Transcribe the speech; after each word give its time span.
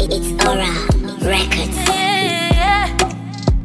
It's 0.00 0.30
Aura 0.46 0.72
Records. 1.26 1.76
Yeah, 1.90 2.54
yeah. 2.54 2.86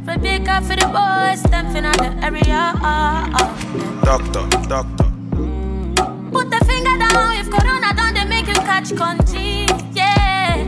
Rebecca 0.04 0.60
for 0.62 0.76
the 0.76 0.86
boys, 0.90 1.42
them 1.50 1.66
finna 1.72 1.92
the 1.96 2.10
area. 2.26 2.74
Uh, 2.82 3.30
uh. 3.32 4.04
Doctor, 4.04 4.44
doctor. 4.68 5.04
Put 6.32 6.50
the 6.50 6.60
finger 6.66 6.98
down 6.98 7.36
if 7.38 7.48
Corona 7.50 7.94
done, 7.94 8.14
they 8.14 8.24
make 8.24 8.46
you 8.48 8.54
catch 8.54 8.94
country. 8.96 9.66
Yeah. 9.92 10.64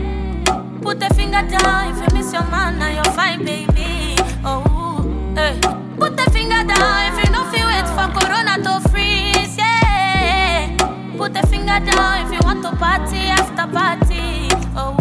Put 0.81 0.99
the 0.99 1.09
finger 1.15 1.43
down 1.47 1.91
if 1.91 1.99
you 2.01 2.17
miss 2.17 2.31
your 2.33 2.43
man 2.47 2.81
and 2.81 2.95
your 2.95 3.13
fine 3.13 3.43
baby. 3.43 4.15
Oh, 4.45 5.03
hey. 5.35 5.59
Put 5.97 6.15
the 6.15 6.29
finger 6.31 6.63
down 6.63 7.13
if 7.13 7.25
you 7.25 7.31
no 7.31 7.43
feel 7.51 7.67
wait 7.67 7.87
for 7.91 8.07
Corona 8.17 8.57
to 8.63 8.89
freeze. 8.89 9.57
Yeah. 9.57 10.75
Put 11.17 11.33
the 11.33 11.45
finger 11.47 11.79
down 11.83 12.25
if 12.25 12.31
you 12.31 12.39
want 12.43 12.63
to 12.63 12.71
party 12.77 13.27
after 13.27 13.67
party. 13.71 14.47
Oh, 14.79 14.95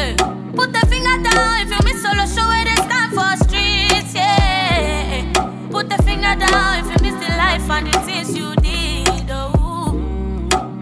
hey. 0.00 0.16
Put 0.56 0.72
the 0.72 0.82
finger 0.88 1.16
down 1.22 1.60
if 1.62 1.70
you 1.70 1.80
miss 1.84 2.02
solo 2.02 2.26
show 2.26 2.46
where 2.48 2.64
they 2.64 2.78
stand 2.86 3.10
for 3.16 3.30
streets. 3.44 4.14
Yeah. 4.14 5.32
Put 5.70 5.88
the 5.88 5.98
finger 6.02 6.34
down 6.34 6.80
if 6.80 6.86
you 6.92 6.98
miss 7.04 7.16
the 7.22 7.30
life 7.36 7.70
and 7.70 7.86
the 7.86 7.98
things 8.06 8.36
you 8.36 8.54
did. 8.56 9.30
Oh. 9.30 9.94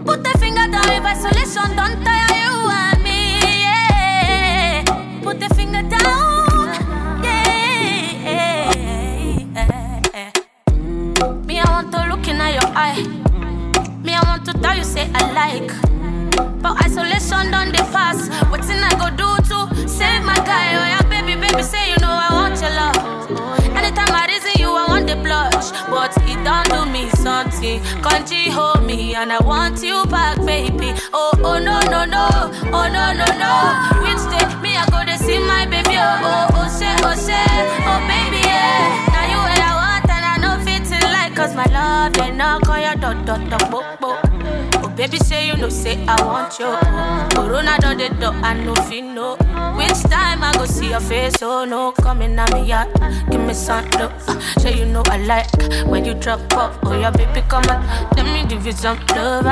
Put 0.05 0.23
the 0.23 0.33
finger 0.39 0.67
down 0.73 0.89
if 0.97 1.03
isolation 1.03 1.75
don't 1.75 1.97
tire 2.05 2.35
you 2.43 2.55
and 2.81 2.99
me. 3.03 3.19
Yeah. 3.65 4.83
Put 5.23 5.39
the 5.39 5.49
finger 5.55 5.83
down. 5.83 6.67
Yeah. 7.23 7.49
Me, 11.45 11.59
I 11.59 11.65
want 11.69 11.91
to 11.93 11.99
look 12.09 12.27
in 12.27 12.37
your 12.37 12.69
eye. 12.85 13.03
Me, 14.03 14.13
I 14.13 14.21
want 14.25 14.45
to 14.45 14.53
tell 14.53 14.75
you, 14.75 14.83
say 14.83 15.09
I 15.13 15.31
like. 15.33 15.88
But 16.61 16.83
isolation 16.85 17.51
done 17.51 17.71
the 17.71 17.83
pass. 17.93 18.27
What 18.49 18.65
thing 18.65 18.81
I 18.83 18.91
go 18.99 19.09
do 19.15 19.29
to 19.49 19.87
save 19.87 20.23
my 20.23 20.35
guy? 20.35 20.75
Oh 20.75 20.85
yeah, 20.93 21.01
baby, 21.09 21.39
baby, 21.39 21.63
say 21.63 21.91
you 21.91 21.97
know 21.97 22.11
I 22.11 22.29
want 22.33 22.59
your 22.61 22.71
love. 22.71 22.97
Anytime 23.77 24.11
I 24.11 24.27
reason 24.27 24.51
you, 24.59 24.69
I 24.75 24.85
want 24.87 25.07
the 25.07 25.15
blush. 25.15 25.71
But 25.87 26.11
it 26.27 26.43
don't 26.43 26.67
do 26.69 26.85
me 26.91 27.09
something. 27.11 27.79
Country 28.03 28.49
hold 28.49 28.83
me 28.83 29.15
and 29.15 29.31
I 29.31 29.39
want 29.39 29.81
you 29.81 30.05
back, 30.07 30.37
baby. 30.45 30.91
Oh, 31.13 31.31
oh 31.39 31.59
no, 31.59 31.79
no, 31.87 32.03
no. 32.05 32.27
Oh 32.75 32.87
no, 32.91 33.05
no, 33.15 33.27
no. 33.39 33.53
Which 34.03 34.23
day 34.27 34.45
me 34.61 34.75
I 34.75 34.83
go 34.91 34.99
to 35.05 35.15
see 35.17 35.39
my 35.39 35.65
baby? 35.65 35.95
Oh, 35.95 36.27
oh, 36.27 36.59
oh, 36.59 36.67
say, 36.67 36.91
oh, 37.07 37.15
say. 37.15 37.47
Oh, 37.87 37.99
baby, 38.09 38.43
yeah. 38.43 39.07
Now 39.15 39.25
you 39.31 39.39
where 39.47 39.63
I 39.63 39.73
want 39.79 40.09
and 40.11 40.25
I 40.27 40.35
know 40.43 40.55
fit 40.65 40.83
to 40.91 40.97
like. 41.07 41.35
Cause 41.35 41.55
my 41.55 41.65
love, 41.71 42.13
they 42.13 42.31
knock 42.31 42.67
on 42.67 42.81
your 42.81 42.95
door, 42.95 43.15
door, 43.23 43.39
door, 43.49 43.69
bo, 43.71 43.81
bo. 44.01 44.68
Baby, 44.99 45.15
say 45.19 45.47
you 45.47 45.55
know, 45.55 45.69
say 45.69 45.95
I 46.07 46.21
want 46.25 46.59
you. 46.59 46.65
Corona 47.33 47.77
done 47.79 47.99
the 47.99 48.09
door, 48.19 48.33
I 48.43 48.53
know 48.53 48.75
fi 48.75 48.99
know. 48.99 49.37
Which 49.77 50.03
time 50.11 50.43
I 50.43 50.51
go 50.51 50.65
see 50.65 50.89
your 50.89 50.99
face? 50.99 51.41
Oh 51.41 51.63
no, 51.63 51.93
coming 51.93 52.37
at 52.37 52.53
me 52.53 52.65
yard. 52.65 52.89
Give 53.31 53.39
me 53.39 53.53
some. 53.53 53.87
Uh, 53.93 54.09
say 54.59 54.77
you 54.77 54.85
know 54.85 55.01
I 55.05 55.15
like 55.23 55.47
when 55.87 56.03
you 56.03 56.15
drop 56.15 56.53
off. 56.53 56.77
Oh 56.83 56.99
yeah, 56.99 57.11
baby, 57.11 57.41
come 57.47 57.63
on, 57.69 57.81
let 58.17 58.25
me 58.25 58.45
give 58.49 58.65
you 58.65 58.73
some 58.73 58.99
love. 59.15 59.45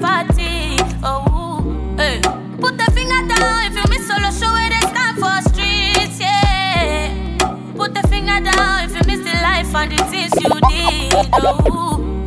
Party. 0.00 0.76
Oh, 1.04 1.60
hey. 1.96 2.20
Put 2.58 2.76
the 2.78 2.90
finger 2.92 3.22
down 3.28 3.64
if 3.68 3.74
you 3.76 3.84
miss 3.88 4.08
solo 4.08 4.30
show 4.32 4.50
where 4.52 4.70
they 4.70 4.80
stand 4.88 5.18
for 5.20 5.40
streets. 5.48 6.18
Yeah. 6.18 7.38
Put 7.76 7.94
the 7.94 8.02
finger 8.08 8.40
down 8.40 8.84
if 8.84 8.92
you 8.96 9.02
miss 9.06 9.20
the 9.20 9.34
life 9.42 9.74
and 9.74 9.92
the 9.92 10.04
things 10.10 10.32
you 10.40 10.50
did. 10.68 11.14
Oh. 11.44 12.24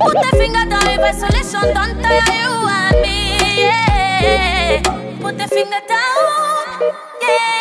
Put 0.00 0.16
the 0.24 0.30
finger 0.36 0.64
down 0.68 0.88
if 0.88 1.00
isolation 1.00 1.74
don't 1.74 2.02
tire 2.02 2.32
you 2.40 2.52
and 2.68 2.96
me. 3.02 3.18
Yeah. 3.68 4.82
Put 5.20 5.36
the 5.38 5.46
finger 5.48 5.80
down. 5.86 6.92
Yeah. 7.20 7.52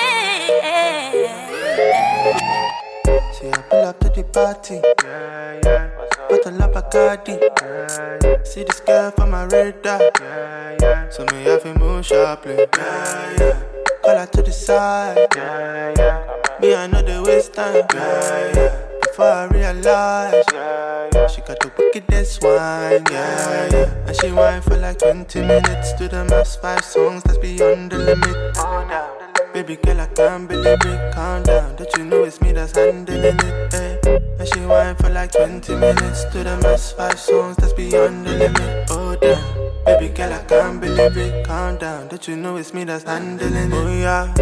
See, 3.34 3.50
I 3.50 3.62
pull 3.70 3.86
up 3.86 4.00
to 4.00 4.10
the 4.10 4.24
party. 4.24 4.80
Yeah, 5.04 5.60
yeah. 5.64 5.90
Bottle 6.30 6.62
of 6.64 6.72
Bacardi. 6.72 7.36
Yeah, 7.62 8.20
yeah. 8.24 8.41
See 8.52 8.64
this 8.64 8.82
girl 8.82 9.12
from 9.12 9.32
my 9.32 9.46
radar. 9.46 10.12
Yeah, 10.20 10.76
yeah. 10.82 11.10
So 11.10 11.24
me 11.32 11.44
have 11.46 11.64
to 11.64 11.74
move 11.74 12.06
sharply. 12.06 12.58
Yeah, 12.58 13.36
yeah. 13.40 13.64
Call 14.04 14.18
her 14.18 14.26
to 14.26 14.42
the 14.42 14.52
side. 14.52 15.26
Yeah, 15.38 15.94
yeah. 15.98 16.28
Me, 16.60 16.76
I 16.76 16.88
know 16.88 17.02
the 17.02 17.24
waste 17.24 17.54
time. 17.54 17.86
Yeah, 17.94 18.52
yeah. 18.54 19.00
Before 19.08 19.32
I 19.32 19.46
realize. 19.46 20.44
Yeah, 20.52 21.10
yeah. 21.14 21.28
She 21.28 21.40
got 21.48 21.62
the 21.62 21.72
wickedest 21.78 22.44
wine, 22.44 23.06
yeah, 23.10 23.70
yeah. 23.72 24.08
And 24.08 24.16
she 24.20 24.34
whine 24.34 24.62
for 24.62 24.76
like 24.76 25.00
20 25.00 25.40
minutes 25.40 25.94
to 25.94 26.10
the 26.10 26.26
mass 26.26 26.58
five 26.58 26.84
songs 26.84 27.24
that's 27.24 27.38
beyond 27.38 27.92
the 27.92 28.00
limit. 28.00 28.36
Oh, 28.58 28.86
down. 28.90 29.54
Baby 29.54 29.78
girl, 29.78 30.02
I 30.02 30.08
can't 30.08 30.50
believe 30.50 30.84
it. 30.84 31.14
Calm 31.14 31.44
down, 31.44 31.71
don't 31.92 32.04
you 32.04 32.10
know 32.10 32.24
it's 32.24 32.40
me 32.42 32.52
that's 32.52 32.76
handling 32.76 33.38
it? 33.40 33.74
Eh? 33.74 33.98
And 34.40 34.48
she 34.54 34.60
whine 34.66 34.96
for 34.96 35.10
like 35.10 35.32
20 35.32 35.76
minutes 35.76 36.24
to 36.26 36.44
the 36.44 36.58
mass 36.64 36.92
five 36.94 37.20
songs 37.20 37.58
that's 37.58 37.74
beyond 37.74 38.26
the 38.26 38.32
limit. 38.32 38.88
Oh 38.90 39.16
damn, 39.20 39.44
baby 39.86 40.14
girl, 40.14 40.34
I 40.34 40.44
can't 40.44 40.80
believe 40.80 41.18
it. 41.18 41.46
Calm 41.46 41.78
down, 41.78 42.08
don't 42.08 42.28
you 42.28 42.38
know 42.38 42.56
it's 42.58 42.74
me 42.74 42.84
that's 42.84 43.04
handling 43.04 43.54
it? 43.54 43.74
Oh 43.74 43.92
yeah, 43.92 44.34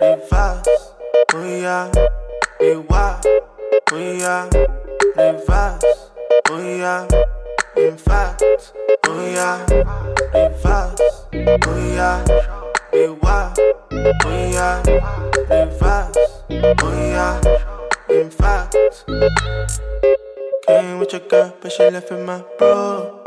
reverse. 0.00 0.66
Oh 1.32 1.60
yeah, 1.60 1.92
rewind. 2.60 3.24
Oh 3.92 3.98
yeah, 3.98 4.44
reverse. 5.16 6.10
Oh 6.48 6.76
yeah, 6.76 7.06
in 7.76 7.96
fact. 7.96 8.42
Oh 9.06 9.30
yeah, 9.30 9.64
reverse. 10.34 11.00
Oh 11.32 11.94
yeah, 11.94 12.24
rewind. 12.92 13.58
Oh 14.24 14.50
yeah, 14.52 14.82
reverse. 15.48 15.79
Oh 16.62 16.92
yeah, 16.92 17.40
in 18.10 18.30
fact. 18.30 18.76
Came 20.66 20.98
with 20.98 21.12
your 21.12 21.22
girl, 21.22 21.56
but 21.60 21.72
she 21.72 21.88
left 21.88 22.10
with 22.10 22.26
my 22.26 22.44
bro. 22.58 23.24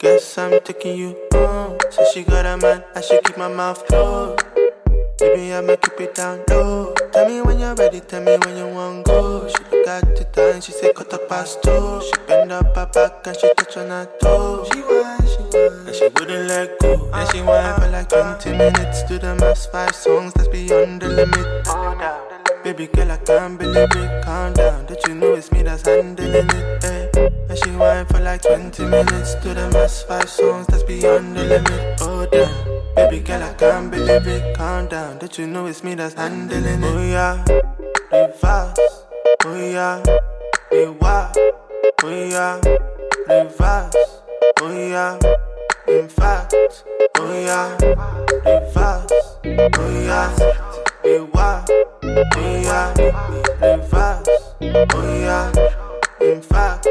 Guess 0.00 0.38
I'm 0.38 0.60
taking 0.60 0.98
you 0.98 1.16
home. 1.32 1.78
So 1.92 2.04
she 2.12 2.24
got 2.24 2.46
a 2.46 2.56
man, 2.56 2.82
I 2.96 3.00
should 3.00 3.22
keep 3.22 3.38
my 3.38 3.46
mouth 3.46 3.86
closed. 3.86 4.42
Baby, 5.20 5.54
I'ma 5.54 5.76
keep 5.76 6.00
it 6.00 6.14
down 6.16 6.42
low. 6.48 6.92
Tell 7.12 7.28
me 7.28 7.40
when 7.42 7.60
you're 7.60 7.76
ready, 7.76 8.00
tell 8.00 8.22
me 8.22 8.36
when 8.44 8.56
you 8.56 8.66
want 8.66 9.06
go. 9.06 9.46
She 9.46 9.62
look 9.70 9.86
at 9.86 10.16
the 10.16 10.24
time, 10.24 10.60
she 10.60 10.72
say 10.72 10.92
cut 10.92 11.14
up 11.14 11.28
past 11.28 11.62
two. 11.62 12.02
She 12.02 12.26
bend 12.26 12.50
up 12.50 12.74
her 12.74 12.86
back 12.86 13.24
and 13.24 13.36
she 13.36 13.54
touch 13.54 13.76
on 13.76 13.90
her 13.90 14.10
toes. 14.20 14.68
She 14.72 14.80
whine, 14.80 15.20
she 15.20 15.42
whine, 15.56 15.86
and 15.86 15.94
she 15.94 16.08
wouldn't 16.08 16.48
let 16.48 16.78
go. 16.80 17.08
And 17.12 17.30
she 17.30 17.40
whine 17.40 17.80
for 17.80 17.88
like 17.88 18.08
20 18.08 18.50
minutes 18.50 19.02
to 19.04 19.20
the 19.20 19.36
mass 19.36 19.66
five 19.66 19.94
songs 19.94 20.32
that's 20.34 20.48
beyond 20.48 21.02
the 21.02 21.08
limit. 21.08 21.62
Oh, 21.68 21.96
down. 21.96 22.23
Baby 22.64 22.86
girl, 22.86 23.10
I 23.10 23.18
can't 23.18 23.58
believe 23.58 23.90
it. 23.94 24.24
Calm 24.24 24.54
down, 24.54 24.86
don't 24.86 25.06
you 25.06 25.14
know 25.14 25.34
it's 25.34 25.52
me 25.52 25.62
that's 25.62 25.86
handling 25.86 26.48
it? 26.48 26.84
Eh? 26.84 27.10
And 27.50 27.58
she 27.58 27.70
whine 27.72 28.06
for 28.06 28.20
like 28.20 28.40
20 28.40 28.86
minutes 28.86 29.34
to 29.34 29.52
the 29.52 29.68
mass 29.70 30.02
five 30.04 30.30
songs 30.30 30.66
that's 30.68 30.82
beyond 30.82 31.36
the 31.36 31.44
limit. 31.44 31.98
Oh 32.00 32.26
damn, 32.32 32.48
baby 32.96 33.22
girl, 33.22 33.42
I 33.42 33.52
can't 33.52 33.90
believe 33.90 34.26
it. 34.26 34.56
Calm 34.56 34.88
down, 34.88 35.18
don't 35.18 35.36
you 35.36 35.46
know 35.46 35.66
it's 35.66 35.84
me 35.84 35.94
that's 35.94 36.14
handling 36.14 36.64
it? 36.64 36.80
Oh 36.82 37.02
yeah, 37.02 37.44
reverse. 38.10 39.04
Oh 39.44 39.70
yeah, 39.70 40.02
rewind. 40.72 41.36
Oh 42.02 42.08
yeah, 42.08 42.60
reverse. 43.28 43.94
Oh 44.62 44.72
yeah, 44.72 45.18
in 45.86 46.08
fact. 46.08 46.54
Oh 47.18 47.30
yeah, 47.30 47.76
reverse. 48.46 49.12
Oh 49.44 50.02
yeah. 50.02 50.63
Oh 52.16 52.60
yeah, 52.62 52.94
reverse. 53.60 54.28
Oh 54.62 55.18
yeah, 55.18 55.50
in 56.20 56.40
fact. 56.40 56.86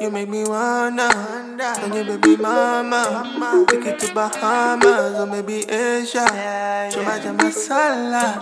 You 0.00 0.10
make 0.12 0.28
me 0.28 0.44
wanna 0.44 1.08
Can 1.58 1.92
you 1.92 2.04
baby 2.04 2.36
mama. 2.36 3.66
Take 3.68 3.86
it 3.86 3.98
to 3.98 4.14
Bahamas 4.14 5.18
or 5.18 5.26
maybe 5.26 5.68
Asia. 5.68 6.26
Show 6.92 7.02
my 7.02 7.18
masala 7.18 8.38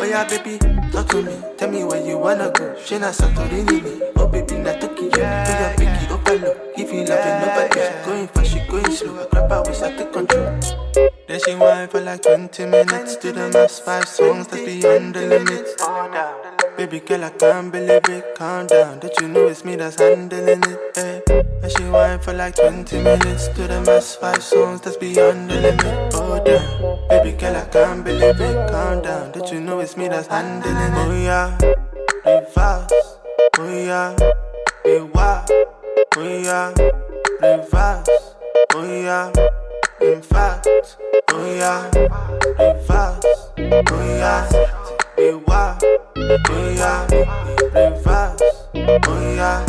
Oh 0.00 0.04
yeah 0.04 0.22
baby, 0.28 0.58
talk 0.92 1.08
to 1.08 1.22
me. 1.22 1.36
Tell 1.58 1.68
me 1.68 1.82
where 1.82 2.00
you 2.06 2.16
wanna 2.16 2.52
go. 2.52 2.76
She 2.84 2.98
na 2.98 3.10
Santorini 3.10 3.82
me. 3.82 4.00
Oh 4.16 4.28
baby 4.28 4.58
na 4.58 4.78
Tokyo 4.78 5.10
Do 5.10 5.20
your 5.20 5.74
picky 5.76 6.06
overload 6.12 6.56
If 6.76 6.92
you 6.92 7.04
love 7.04 7.18
it 7.18 7.34
nobody 7.42 7.80
She 7.82 8.04
going 8.06 8.28
fast, 8.28 8.50
she 8.52 8.60
going 8.70 8.90
slow. 8.94 9.18
I 9.18 9.24
grab 9.30 9.50
her 9.50 9.62
waist, 9.66 9.82
I 9.82 9.96
take 9.96 10.12
control 10.12 11.09
Then 11.40 11.56
she 11.56 11.60
whine 11.60 11.88
for 11.88 12.00
like 12.00 12.22
20 12.22 12.66
minutes 12.66 13.16
To 13.16 13.32
the 13.32 13.48
mass 13.50 13.78
five 13.78 14.06
songs 14.06 14.46
that's 14.48 14.64
beyond 14.64 15.14
the 15.14 15.26
limits 15.26 15.74
Oh. 15.80 16.46
Baby 16.76 17.00
girl, 17.00 17.24
I 17.24 17.30
can't 17.30 17.70
believe 17.70 18.08
it. 18.08 18.34
Calm 18.36 18.66
down, 18.66 19.00
don't 19.00 19.12
you 19.20 19.28
know 19.28 19.48
it's 19.48 19.64
me 19.64 19.76
that's 19.76 20.00
handling 20.00 20.62
it? 20.62 20.96
Eh? 20.96 21.20
And 21.62 21.72
she 21.72 21.84
whine 21.84 22.18
for 22.20 22.32
like 22.32 22.56
20 22.56 23.02
minutes 23.02 23.48
to 23.48 23.66
the 23.68 23.82
mass 23.82 24.16
five 24.16 24.42
songs 24.42 24.80
that's 24.80 24.96
beyond 24.96 25.50
the 25.50 25.60
limit. 25.60 26.14
Oh 26.14 26.42
damn, 26.44 27.08
baby 27.08 27.36
girl, 27.36 27.56
I 27.56 27.66
can't 27.66 28.02
believe 28.02 28.40
it. 28.40 28.70
Calm 28.70 29.02
down, 29.02 29.32
don't 29.32 29.52
you 29.52 29.60
know 29.60 29.80
it's 29.80 29.96
me 29.96 30.08
that's 30.08 30.26
handling 30.28 30.76
it? 30.76 30.92
Oh 30.94 31.12
yeah, 31.12 31.58
reverse. 32.24 33.18
Oh 33.58 33.68
yeah, 33.68 34.16
rewind. 34.84 35.50
Oh 36.16 36.40
yeah, 36.42 36.72
reverse. 37.42 38.08
Oh 38.72 38.84
yeah, 38.84 39.32
in 40.00 40.22
fact. 40.22 40.66
Oh 41.32 41.54
yeah, 41.54 41.90
reverse. 42.58 43.24
Oh 43.58 44.16
yeah, 44.18 44.48
rewind. 45.16 45.82
Oh 46.48 46.74
yeah, 46.76 47.06
reverse. 47.74 48.40
Oh 48.74 49.34
yeah, 49.34 49.66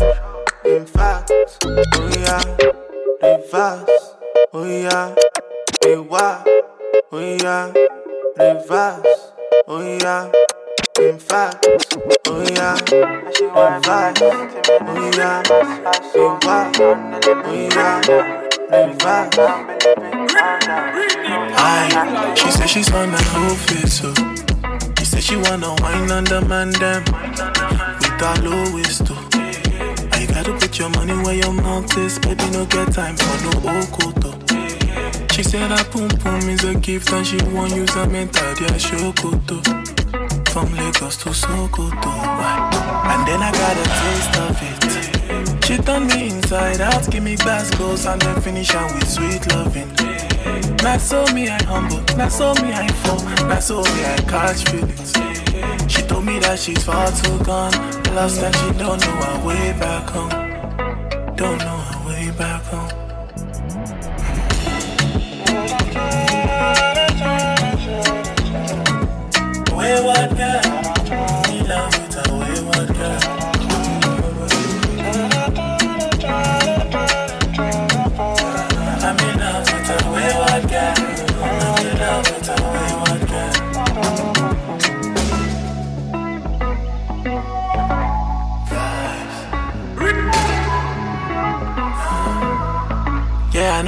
in 0.66 0.86
fact. 0.86 1.32
Oh 1.66 2.10
yeah, 2.18 2.42
reverse. 3.22 4.16
Oh 4.54 4.66
yeah, 4.66 5.16
rewind. 5.84 6.48
Oh 7.12 7.20
yeah, 7.20 7.74
reverse. 8.38 9.32
Oh 9.68 9.98
yeah. 10.02 10.32
In 11.00 11.18
fact, 11.18 11.66
oh 12.28 12.42
yeah, 12.52 12.78
reverse. 13.42 14.22
Oh 14.72 15.12
yeah, 15.16 15.42
rewind. 16.14 16.78
Oh 17.24 17.70
yeah, 17.74 18.41
Aye, 21.54 22.34
she 22.38 22.50
said 22.52 22.70
she's 22.70 22.90
on 22.94 23.10
whole 23.12 23.56
fit, 23.56 23.90
so 23.90 24.14
she 24.98 25.04
said 25.04 25.22
she 25.22 25.36
wanna 25.36 25.76
wine 25.82 26.10
on 26.10 26.24
the 26.24 26.40
man 26.48 26.72
them 26.80 27.04
with 28.00 28.22
low 28.46 28.74
waist 28.74 29.06
too. 29.06 29.16
I 30.14 30.26
gotta 30.26 30.54
put 30.54 30.80
your 30.80 30.90
money 30.92 31.14
where 31.24 31.36
your 31.36 31.52
mouth 31.52 31.98
is, 31.98 32.18
baby. 32.20 32.50
No 32.52 32.66
get 32.66 32.94
time 32.94 33.18
for 33.18 33.44
no 33.44 33.52
okoto. 33.76 34.32
She 35.34 35.44
said 35.44 35.70
that 35.70 35.92
boom 35.92 36.08
boom 36.24 36.50
is 36.50 36.64
a 36.64 36.74
gift 36.76 37.12
and 37.12 37.28
she 37.28 37.38
won't 37.52 37.76
use 37.76 37.94
a 37.98 38.08
mental 38.08 38.56
dia 38.56 38.70
shokoto. 38.80 39.62
From 40.48 40.72
Lagos 40.76 41.18
to 41.18 41.30
Sokoto, 41.32 42.12
and 43.12 43.28
then 43.28 43.42
I 43.42 43.52
got 43.52 43.76
a 43.76 43.84
taste 44.00 44.38
of 44.38 44.62
it. 45.16 45.21
She 45.66 45.78
turned 45.78 46.08
me 46.08 46.30
inside 46.30 46.82
out, 46.82 47.10
give 47.10 47.24
me 47.24 47.36
goals 47.78 48.06
and 48.06 48.22
then 48.22 48.42
finish 48.42 48.74
with 48.74 49.08
sweet 49.08 49.48
loving. 49.54 49.90
Not 50.84 51.00
so 51.00 51.26
me 51.34 51.48
I 51.50 51.62
humble, 51.64 52.02
not 52.18 52.32
so 52.32 52.54
me 52.56 52.74
I 52.74 52.88
fall, 53.04 53.24
not 53.48 53.64
so 53.64 53.82
me 53.82 54.06
I 54.06 54.18
catch 54.28 54.64
feelings. 54.70 55.14
She 55.88 56.02
told 56.04 56.26
me 56.26 56.40
that 56.40 56.58
she's 56.60 56.84
far 56.84 57.12
too 57.12 57.38
gone, 57.44 57.74
lost 58.16 58.42
and 58.42 58.56
she 58.56 58.72
don't 58.80 59.00
know 59.00 59.16
her 59.26 59.46
way 59.46 59.74
back 59.80 60.10
home. 60.10 60.30
Don't 61.36 61.60
know 61.60 61.78
her 61.78 62.08
way 62.08 62.32
back 62.38 62.64
home. 62.64 62.90
Wayward 69.78 70.38
girl, 70.38 70.71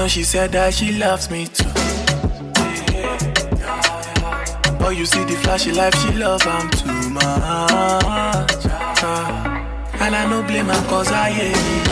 know 0.04 0.10
she 0.10 0.24
said 0.24 0.52
that 0.52 0.74
she 0.74 0.92
loves 0.92 1.30
me 1.30 1.46
too. 1.46 1.64
But 4.78 4.98
you 4.98 5.06
see 5.06 5.24
the 5.24 5.38
flashy 5.44 5.72
life, 5.72 5.96
she 6.02 6.12
love 6.14 6.42
I'm 6.46 6.70
too 6.72 7.10
much. 7.10 8.66
And 10.04 10.14
I 10.16 10.26
no 10.30 10.44
blame 10.44 10.66
her 10.66 10.88
cause 10.90 11.10
I 11.10 11.30
hate 11.30 11.56
it. 11.56 11.88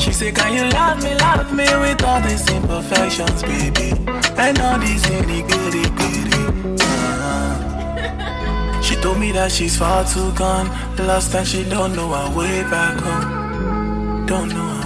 She 0.00 0.12
say, 0.12 0.32
Can 0.32 0.54
you 0.54 0.64
love 0.70 1.02
me, 1.02 1.14
love 1.16 1.52
me 1.52 1.66
with 1.84 2.02
all 2.02 2.22
these 2.22 2.48
imperfections, 2.50 3.42
baby? 3.42 3.92
And 4.38 4.58
all 4.58 4.78
these 4.78 5.04
itty 5.10 5.42
bitty 5.42 5.90
bitty. 5.98 6.46
Ah. 6.80 8.80
She 8.82 8.96
told 8.96 9.18
me 9.18 9.32
that 9.32 9.52
she's 9.52 9.76
far 9.76 10.06
too 10.06 10.32
gone, 10.32 10.70
lost 10.96 11.34
and 11.34 11.46
she 11.46 11.62
don't 11.64 11.94
know 11.94 12.08
her 12.08 12.30
way 12.34 12.62
back 12.62 12.98
home. 13.00 13.44
Don't 14.26 14.48
know 14.48 14.83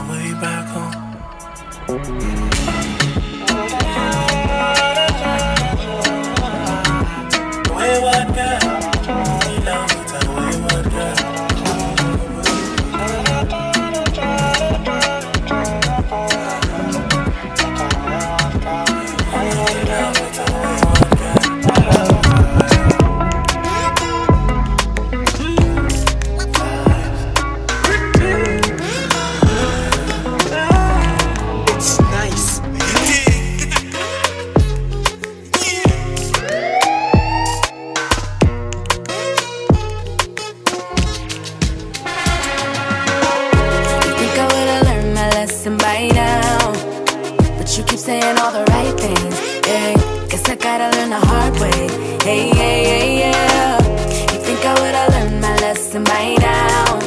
lesson 55.99 56.05
by 56.05 56.35
now? 56.43 56.99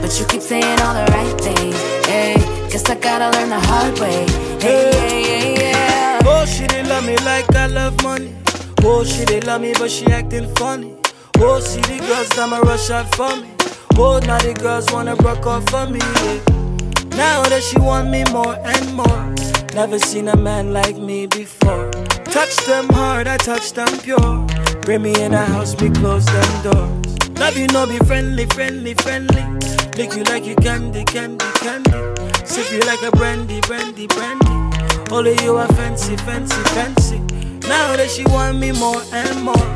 But 0.00 0.18
you 0.18 0.26
keep 0.26 0.42
saying 0.42 0.80
all 0.80 0.94
the 0.94 1.10
right 1.12 1.40
things. 1.40 1.76
Yeah, 2.08 2.36
guess 2.70 2.88
I 2.88 2.94
gotta 2.96 3.36
learn 3.36 3.50
the 3.50 3.60
hard 3.60 3.98
way. 3.98 4.26
Hey, 4.60 4.90
yeah, 4.92 5.60
yeah, 5.60 5.60
yeah. 5.60 6.20
Oh, 6.24 6.44
she 6.46 6.66
didn't 6.66 6.88
love 6.88 7.06
me 7.06 7.16
like 7.18 7.54
I 7.54 7.66
love 7.66 8.02
money. 8.02 8.34
Oh, 8.82 9.04
she 9.04 9.24
didn't 9.24 9.46
love 9.46 9.60
me, 9.60 9.74
but 9.78 9.90
she 9.90 10.06
acting 10.06 10.52
funny. 10.56 10.96
Oh, 11.38 11.60
see 11.60 11.80
the 11.80 11.98
girls 12.06 12.28
that 12.30 12.48
my 12.48 12.60
rush 12.60 12.90
out 12.90 13.14
for 13.14 13.36
me. 13.36 13.48
Oh, 13.96 14.20
now 14.20 14.38
the 14.38 14.54
girls 14.54 14.90
wanna 14.92 15.16
broke 15.16 15.46
off 15.46 15.68
for 15.70 15.86
me. 15.86 15.98
yeah. 16.00 16.40
Now 17.16 17.42
that 17.44 17.62
she 17.62 17.78
want 17.78 18.10
me 18.10 18.24
more 18.32 18.56
and 18.64 18.94
more. 18.94 19.34
Never 19.74 19.98
seen 19.98 20.28
a 20.28 20.36
man 20.36 20.72
like 20.72 20.96
me 20.96 21.26
before. 21.26 21.90
Touch 22.24 22.56
them 22.66 22.88
hard, 22.90 23.26
I 23.26 23.36
touch 23.36 23.72
them 23.72 23.88
pure. 23.98 24.46
Bring 24.82 25.02
me 25.02 25.14
in 25.22 25.32
a 25.32 25.44
house, 25.44 25.80
me 25.80 25.90
close 25.90 26.26
them 26.26 26.62
doors. 26.62 27.21
Love 27.42 27.56
you, 27.56 27.66
no 27.66 27.86
be 27.88 27.98
friendly, 28.06 28.46
friendly, 28.46 28.94
friendly. 28.94 29.42
Lick 29.96 30.14
you 30.14 30.22
like 30.30 30.46
you 30.46 30.54
candy, 30.54 31.04
candy, 31.04 31.44
candy. 31.56 31.90
Sip 32.44 32.70
you 32.70 32.78
like 32.86 33.02
a 33.02 33.10
brandy, 33.16 33.60
brandy, 33.62 34.06
brandy. 34.06 34.78
Only 35.10 35.34
you 35.42 35.56
are 35.56 35.66
fancy, 35.74 36.16
fancy, 36.18 36.62
fancy. 36.70 37.18
Now 37.66 37.96
that 37.96 38.08
she 38.14 38.22
want 38.26 38.58
me 38.58 38.70
more 38.70 39.02
and 39.12 39.42
more. 39.42 39.68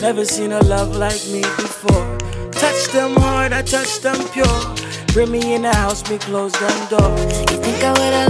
Never 0.00 0.24
seen 0.24 0.52
a 0.52 0.60
love 0.60 0.96
like 0.96 1.22
me 1.28 1.42
before. 1.42 2.18
Touch 2.52 2.88
them 2.94 3.14
hard, 3.16 3.52
I 3.52 3.60
touch 3.60 4.00
them 4.00 4.26
pure. 4.32 4.60
Bring 5.08 5.30
me 5.30 5.54
in 5.54 5.62
the 5.62 5.74
house, 5.74 6.08
me 6.10 6.16
close 6.16 6.52
them 6.52 6.88
doors. 6.88 7.40
You 7.50 7.58
think 7.60 7.84
I 7.84 7.92
would've 7.92 8.29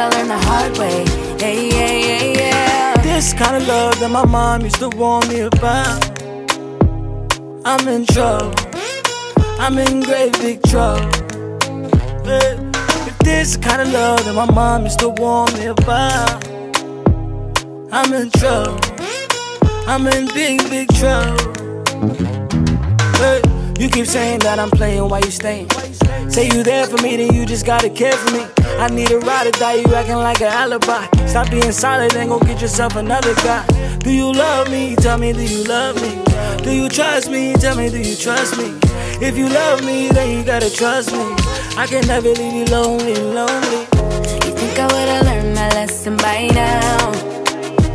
gotta 0.00 0.26
the 0.26 0.38
hard 0.48 0.78
way. 0.78 1.04
Hey, 1.38 1.68
yeah, 1.68 1.92
yeah, 2.08 2.40
yeah. 2.40 3.02
This 3.02 3.34
kind 3.34 3.54
of 3.54 3.68
love 3.68 4.00
that 4.00 4.10
my 4.10 4.24
mom 4.24 4.62
used 4.62 4.76
to 4.76 4.88
warn 4.88 5.28
me 5.28 5.40
about. 5.40 6.00
I'm 7.66 7.86
in 7.86 8.06
trouble. 8.06 8.54
I'm 9.58 9.76
in 9.76 10.00
great 10.00 10.32
big 10.38 10.62
trouble. 10.62 11.06
If 13.08 13.18
this 13.18 13.58
kind 13.58 13.82
of 13.82 13.92
love 13.92 14.24
that 14.24 14.34
my 14.34 14.50
mom 14.50 14.84
used 14.84 15.00
to 15.00 15.10
warn 15.10 15.52
me 15.52 15.66
about, 15.66 16.46
I'm 17.92 18.10
in 18.14 18.30
trouble. 18.30 18.80
I'm 19.86 20.06
in 20.06 20.28
big, 20.28 20.60
big 20.70 20.88
trouble. 20.94 21.36
Hey, 23.20 23.42
you 23.78 23.90
keep 23.90 24.06
saying 24.06 24.38
that 24.46 24.58
I'm 24.58 24.70
playing 24.70 25.06
while 25.10 25.20
you 25.20 25.30
staying. 25.30 25.68
Say 26.30 26.46
you 26.46 26.62
there 26.62 26.86
for 26.86 26.96
me, 27.02 27.16
then 27.16 27.34
you 27.34 27.44
just 27.44 27.66
gotta 27.66 27.90
care 27.90 28.12
for 28.12 28.30
me. 28.32 28.46
I 28.78 28.88
need 28.88 29.10
a 29.10 29.18
ride 29.18 29.48
or 29.48 29.50
die, 29.50 29.74
you 29.74 29.94
acting 29.94 30.14
like 30.14 30.40
an 30.40 30.46
alibi. 30.46 31.06
Stop 31.26 31.50
being 31.50 31.72
solid 31.72 32.14
and 32.14 32.30
go 32.30 32.38
get 32.38 32.62
yourself 32.62 32.94
another 32.94 33.34
guy. 33.34 33.66
Do 33.98 34.12
you 34.12 34.32
love 34.32 34.70
me? 34.70 34.94
Tell 34.94 35.18
me, 35.18 35.32
do 35.32 35.42
you 35.42 35.64
love 35.64 35.96
me? 36.00 36.22
Do 36.62 36.72
you 36.72 36.88
trust 36.88 37.30
me? 37.30 37.52
Tell 37.54 37.76
me, 37.76 37.90
do 37.90 37.98
you 37.98 38.14
trust 38.14 38.56
me? 38.58 38.78
If 39.20 39.36
you 39.36 39.48
love 39.48 39.84
me, 39.84 40.08
then 40.08 40.38
you 40.38 40.44
gotta 40.44 40.70
trust 40.70 41.12
me. 41.12 41.18
I 41.76 41.86
can 41.88 42.06
never 42.06 42.28
leave 42.28 42.54
you 42.54 42.64
lonely, 42.66 43.14
lonely. 43.14 43.80
You 44.46 44.52
think 44.54 44.78
I 44.78 44.86
would've 44.86 45.26
learned 45.26 45.54
my 45.56 45.68
lesson 45.70 46.16
by 46.16 46.46
now? 46.54 47.10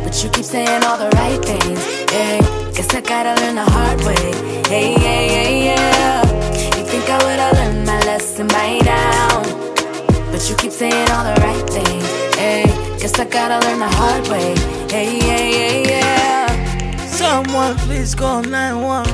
But 0.04 0.22
you 0.22 0.28
keep 0.28 0.44
saying 0.44 0.84
all 0.84 0.98
the 0.98 1.08
right 1.16 1.42
things. 1.42 1.80
Yeah, 2.12 2.40
guess 2.72 2.94
I 2.94 3.00
gotta 3.00 3.40
learn 3.40 3.54
the 3.54 3.64
hard 3.64 4.00
way. 4.04 4.32
Hey, 4.68 4.92
yeah, 4.92 5.22
yeah, 5.34 5.48
yeah. 5.68 6.76
You 6.76 6.84
think 6.84 7.08
I 7.08 7.16
would've 7.24 7.58
learned 7.58 7.85
lesson 8.06 8.46
by 8.46 8.78
now? 8.84 9.42
But 10.30 10.48
you 10.48 10.54
keep 10.54 10.70
saying 10.70 11.10
all 11.10 11.24
the 11.24 11.34
right 11.42 11.66
things. 11.68 12.06
Hey, 12.36 12.64
guess 13.00 13.18
I 13.18 13.24
gotta 13.24 13.58
learn 13.66 13.80
the 13.80 13.88
hard 13.88 14.28
way. 14.28 14.54
Hey, 14.88 15.18
yeah, 15.26 15.44
yeah, 15.56 15.90
yeah. 15.92 17.06
Someone 17.06 17.74
please 17.78 18.14
call 18.14 18.42
911. 18.42 19.12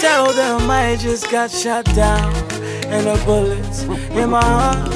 Tell 0.00 0.32
them 0.32 0.70
I 0.70 0.96
just 0.96 1.28
got 1.30 1.50
shot 1.50 1.84
down 1.86 2.32
and 2.94 3.06
the 3.08 3.20
bullets 3.26 3.82
in 4.20 4.30
my 4.30 4.44
heart, 4.44 4.92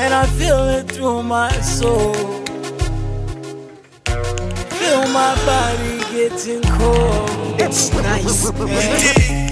and 0.00 0.12
I 0.12 0.26
feel 0.26 0.62
it 0.76 0.90
through 0.90 1.22
my 1.22 1.52
soul. 1.60 2.14
Feel 4.80 5.02
my 5.20 5.32
body 5.46 5.98
getting 6.10 6.62
cold. 6.78 7.60
It's 7.60 7.92
nice. 7.92 9.42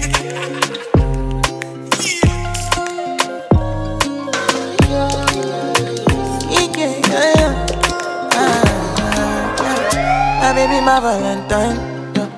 Valentine. 11.01 11.77
Yeah. 12.15 12.29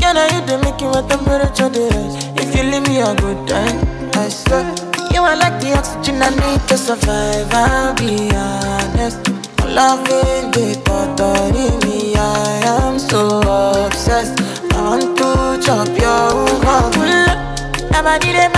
Can 0.00 0.16
I 0.16 0.28
hit 0.32 0.46
the 0.46 0.58
Mickey 0.58 0.84
what 0.84 1.08
temperature 1.08 1.68
there 1.68 1.92
is? 2.06 2.14
If 2.36 2.54
you 2.54 2.62
leave 2.62 2.86
me 2.86 3.00
a 3.00 3.14
good 3.14 3.48
time, 3.48 3.78
I 4.14 4.28
swear. 4.28 4.64
You 5.12 5.22
are 5.22 5.36
like 5.36 5.60
the 5.60 5.74
oxygen 5.76 6.22
I 6.22 6.30
need 6.30 6.60
to 6.68 6.78
survive. 6.78 7.48
I'll 7.52 7.94
be 7.94 8.30
honest. 8.34 9.28
Loving 9.66 10.50
the 10.52 10.80
bothering 10.84 11.78
me. 11.84 12.14
I 12.16 12.86
am 12.86 12.98
so 12.98 13.40
obsessed. 13.86 14.40
I 14.72 14.82
want 14.82 15.18
to 15.18 15.66
chop 15.66 15.88
your 15.98 16.62
heart. 16.64 16.92
They 18.32 18.48
make 18.48 18.51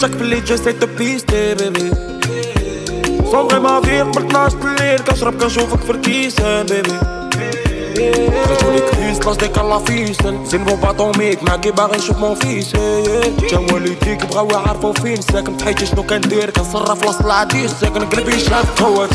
جاك 0.00 0.10
في 0.10 0.22
الليل 0.22 0.44
جاي 0.44 0.56
سيت 0.56 0.84
بيستي 0.84 1.54
بيبي 1.54 1.90
صومغي 3.30 3.58
ما 3.60 3.80
في 3.80 4.00
قبل 4.00 4.26
12 4.26 4.56
الليل 4.64 4.98
كنشرب 4.98 5.42
كنشوفك 5.42 5.80
في 5.80 5.90
الكيسان 5.90 6.66
بيبي 6.66 6.98
خرجوني 8.46 8.80
كريس 8.80 9.26
لاش 9.26 9.36
ديك 9.36 9.58
الله 9.58 9.78
فيسن 9.78 10.44
زين 10.44 10.64
بوم 10.64 10.80
باطوميك 10.80 11.42
معاكي 11.42 11.70
باغي 11.70 11.96
نشوف 11.98 12.18
مون 12.18 12.34
فيس 12.34 12.72
جا 13.50 13.58
والديك 13.72 14.26
بغاو 14.26 14.48
يعرفو 14.50 14.92
فين 14.92 15.20
ساكن 15.20 15.56
بحياتي 15.56 15.86
شنو 15.86 16.02
كندير 16.02 16.50
كنصرف 16.50 17.06
وسط 17.06 17.24
العديس 17.24 17.70
ساكن 17.80 18.04
قلبي 18.06 18.38
شاف 18.38 18.82
قوة 18.82 19.06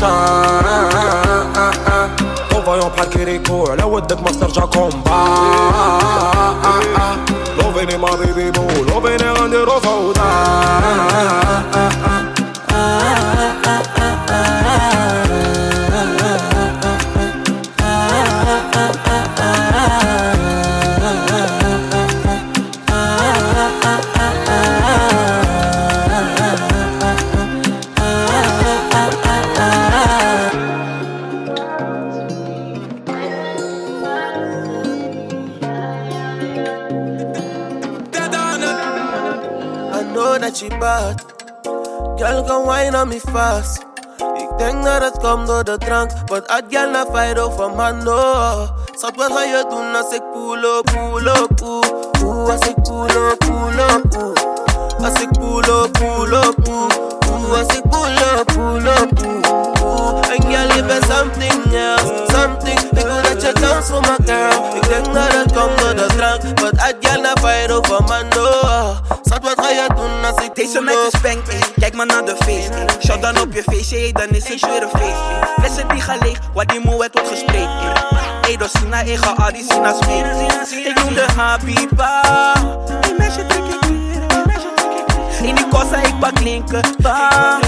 طوفايون 2.50 2.88
بحال 2.88 3.08
كيريكو 3.10 3.66
على 3.66 3.84
ودك 3.84 4.22
ما 4.22 4.30
استرجع 4.30 4.64
كومبا 4.64 5.24
Loving 7.58 7.90
in 7.90 8.00
my 8.00 8.16
baby 8.16 8.50
boo, 8.50 8.66
loving 8.92 9.14
it 9.14 9.22
on 9.22 9.50
the 9.50 9.64
road. 9.66 10.14
vast. 43.34 43.78
Ik 44.34 44.58
denk 44.58 44.84
dat 44.84 45.02
het 45.02 45.18
komt 45.18 45.46
door 45.46 45.64
de 45.64 45.78
drank, 45.78 46.10
want 46.26 46.42
had 46.46 46.62
jij 46.68 46.86
naar 46.86 47.06
Fido 47.12 47.50
van 47.50 47.74
Mano. 47.74 48.16
Oh. 48.16 48.60
Schat, 48.98 49.16
wat 49.16 49.32
ga 49.32 49.42
je 49.42 49.64
doen 49.68 49.94
als 49.94 50.12
ik 50.14 50.22
poelo, 50.32 50.80
poelo, 50.82 51.46
poe? 51.54 51.82
Oeh, 52.22 52.50
als 52.50 52.66
ik 52.68 52.82
poelo, 52.82 53.34
poelo, 53.36 53.86
poe. 54.08 54.32
Als 55.04 55.20
ik 55.20 55.30
poelo, 55.38 55.88
poelo, 55.88 56.40
poe. 56.62 56.86
Oeh, 57.30 57.58
als 57.58 57.76
ik 57.76 57.82
poelo, 57.90 58.44
poelo, 58.44 59.06
poe. 59.14 59.40
Oeh, 59.84 60.30
en 60.36 60.50
jij 60.50 60.66
liever 60.66 61.02
something 61.14 61.74
else, 61.74 62.24
something. 62.32 62.80
Ik 62.80 62.90
wil 62.90 63.22
dat 63.22 63.42
je 63.42 63.52
dans 63.60 63.86
voor 63.86 64.00
my 64.00 64.16
girl. 64.24 64.74
Ik 64.74 64.88
denk 64.88 65.04
dat 65.14 65.32
het 65.32 65.52
komt 65.52 65.78
door 65.78 65.94
de 65.94 66.06
drank, 66.16 66.60
want 66.60 66.80
had 66.80 66.94
jij 67.00 67.16
naar 67.16 67.38
Fido 67.42 67.82
van 67.82 68.04
Mano. 68.04 68.48
Oh. 68.62 69.13
Je 70.24 70.32
als 70.32 70.44
ik 70.44 70.54
Deze 70.54 70.80
meid 70.80 70.96
up? 70.96 71.12
is 71.12 71.20
bank, 71.20 71.46
ey. 71.48 71.60
kijk 71.78 71.94
maar 71.94 72.06
naar 72.06 72.24
de 72.24 72.36
feest. 72.44 72.70
Shout 73.04 73.22
dan 73.22 73.40
op 73.40 73.52
je 73.52 73.62
feestje, 73.62 74.12
dan 74.12 74.28
is 74.28 74.48
het 74.48 74.60
weer 74.60 74.82
een 74.82 74.88
feest. 74.88 75.16
Flessen 75.58 75.88
die 75.88 76.00
gaan 76.00 76.18
leeg, 76.18 76.38
wat 76.54 76.68
die 76.68 76.80
moe 76.84 76.94
wordt 76.94 77.20
gespreid. 77.24 77.68
Ey, 78.42 78.56
door 78.56 78.68
Sina, 78.68 79.04
ey, 79.04 79.16
ga 79.16 79.34
al 79.44 79.52
die 79.52 79.64
Sina's 79.68 80.06
mee. 80.06 80.22
Ik 80.84 80.94
noem 81.04 81.14
de 81.14 81.26
Habiba. 81.36 82.22
Ey, 83.00 83.14
meisje, 83.18 83.46
trek 83.46 83.64
ik 83.64 83.80
weer, 83.88 84.22
ik 84.22 84.44
weer. 84.44 85.48
In 85.48 85.54
die 85.54 85.68
kossa, 85.68 85.96
ik 85.96 86.18
pak 86.20 86.40
linker. 86.40 86.84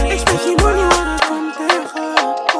Ik 0.04 0.18
speel 0.18 0.38
geen 0.38 0.54
money, 0.56 0.88
tegen. 0.88 1.15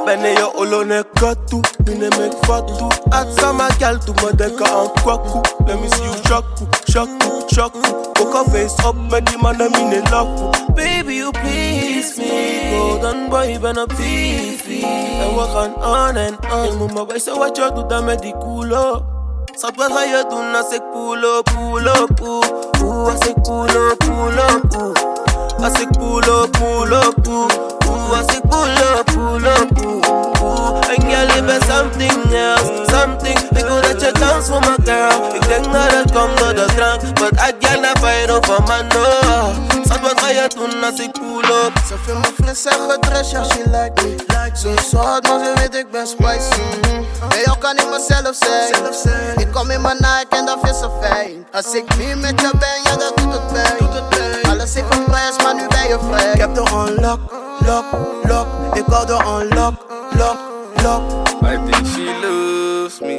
Ben 0.07 0.23
yo 0.39 0.53
olo 0.55 0.85
ne 0.85 1.03
kotu, 1.19 1.61
me 1.85 2.31
fatu 2.47 2.89
At 3.11 3.27
sama 3.41 3.69
gal 3.81 3.99
tu 3.99 4.13
mo 4.23 4.31
deka 4.31 4.65
an 4.65 4.89
kwaku 5.03 5.43
Let 5.67 5.81
me 5.81 5.89
see 5.89 6.05
you 6.05 6.15
shaku, 6.29 6.65
shaku, 6.89 7.49
shaku 7.53 7.83
Poker 8.15 8.49
face 8.53 8.79
up, 8.85 8.95
me 8.95 9.21
di 9.21 9.37
man 9.43 9.61
a 9.61 9.69
me 9.69 10.01
laku 10.03 10.77
Baby 10.77 11.17
you 11.17 11.33
please 11.33 12.17
me. 12.19 12.71
Golden 12.71 13.29
boy 13.31 13.59
ben 13.59 13.79
a 13.79 13.87
fifi 13.89 14.85
And 14.85 15.37
work 15.37 15.51
on 15.51 15.73
on 15.83 16.17
and 16.17 16.37
on. 16.47 16.79
Mou 16.79 16.87
my 16.87 17.05
bay 17.05 17.19
se 17.19 17.33
watch 17.33 17.59
out 17.59 17.75
do 17.75 17.83
da 17.89 18.01
me 18.01 18.17
di 18.17 18.31
kulo 18.35 19.03
Ça 19.57 19.73
peut 19.73 19.93
rayer 19.93 20.23
tout, 20.31 20.41
na 20.53 20.63
c'est 20.63 20.83
pull 20.93 21.25
up, 21.25 21.47
pull 21.47 21.89
up, 21.89 22.21
ouh 22.21 22.43
Ouh, 22.85 23.11
c'est 23.25 23.35
pull 23.43 23.71
up, 23.71 23.99
pull 23.99 24.39
up, 24.39 24.77
ouh 24.77 24.95
Ah 25.65 25.71
c'est 25.77 25.89
pull 25.99 26.31
up, 26.31 26.53
pull 26.53 26.95
up, 26.95 27.75
Als 28.11 28.37
ik 28.37 28.41
pull 28.49 28.71
up, 28.71 29.05
pull 29.05 29.45
up, 29.45 29.85
oeh 29.85 30.43
Oeh 30.43 30.97
En 30.97 31.11
jij 31.11 31.27
je 31.27 31.43
bent 31.43 31.65
something 31.69 32.35
else, 32.35 32.85
something 32.87 33.39
Ik 33.39 33.67
wil 33.67 33.81
dat 33.81 34.01
je 34.01 34.13
dans 34.19 34.47
voor 34.49 34.61
me 34.61 34.75
girl 34.85 35.35
Ik 35.35 35.49
denk 35.49 35.65
dat 35.65 35.93
het 35.93 36.13
komt 36.13 36.39
door 36.39 36.55
de 36.55 36.65
drank 36.77 37.19
Want 37.19 37.39
uit 37.39 37.55
jij 37.59 37.81
naar 37.81 37.97
fight 38.01 38.31
over 38.31 38.63
man 38.63 38.87
no 38.87 39.05
Schat 39.85 40.01
wat 40.01 40.21
ga 40.21 40.29
je 40.31 40.49
doen 40.57 40.85
als 40.85 41.01
ik 41.01 41.13
pull 41.13 41.65
up 41.65 41.73
Ze 41.89 41.95
veel 42.05 42.19
me 42.19 42.33
fles 42.43 42.65
en 42.65 42.91
gedress, 42.91 43.31
ja, 43.31 43.45
she 43.45 43.63
like 43.65 44.03
me. 44.03 44.27
Zo 44.57 44.75
zout, 44.91 45.29
maar 45.29 45.45
ze 45.45 45.53
weet 45.55 45.75
ik 45.75 45.91
ben 45.91 46.07
spicy. 46.07 46.61
Bij 47.29 47.43
jou 47.45 47.59
kan 47.59 47.77
ik 47.77 47.87
mezelf 47.91 48.37
zijn. 48.37 49.37
Ik 49.37 49.53
kom 49.53 49.71
in 49.71 49.81
mijn 49.81 49.97
Nike 49.97 50.37
en 50.37 50.47
dat 50.47 50.59
is 50.63 50.79
zo 50.79 50.99
fijn. 51.01 51.47
Als 51.53 51.75
ik 51.75 51.97
niet 51.97 52.21
met 52.21 52.41
je 52.41 52.51
ben, 52.59 52.81
ja, 52.85 52.97
dat 52.97 53.13
doet 53.17 53.33
het 53.33 53.47
pijn. 53.47 54.43
Alles 54.53 54.75
heeft 54.75 54.95
een 54.95 55.05
prijs, 55.05 55.37
maar 55.43 55.55
nu 55.55 55.67
ben 55.69 55.89
je 55.89 55.99
vrij. 56.11 56.33
Ik 56.33 56.41
heb 56.41 56.55
de 56.55 56.61
unlock, 56.61 57.21
lock, 57.66 57.87
lock 58.25 58.76
Ik 58.76 58.87
hou 58.87 59.06
de 59.06 59.12
unlock, 59.12 59.75
lock, 60.18 60.38
lock 60.82 61.02
I 61.42 61.56
think 61.66 61.87
she 61.87 62.04
love 62.23 62.56
trust 62.87 63.02
me. 63.02 63.18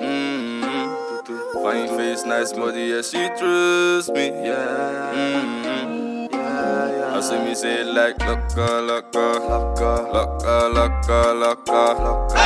Mm-hmm. 0.00 1.62
Fine 1.62 1.88
face, 1.96 2.24
nice 2.24 2.52
body, 2.52 2.84
yeah, 2.92 3.02
she 3.02 3.28
trust 3.38 4.12
me. 4.12 4.28
Yeah. 4.28 5.12
Mm-hmm. 5.12 6.26
yeah, 6.32 6.98
yeah. 6.98 7.16
I 7.16 7.20
see 7.20 7.38
me 7.44 7.54
say 7.54 7.80
it 7.80 7.86
like 7.86 8.18
locka, 8.18 8.80
locka, 8.88 9.26
locka, 9.50 9.92
locka, 10.14 10.58
locka, 10.72 11.82
locka, 12.04 12.42